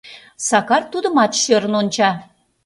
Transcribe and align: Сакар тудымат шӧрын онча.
Сакар 0.47 0.83
тудымат 0.91 1.31
шӧрын 1.41 1.73
онча. 1.81 2.11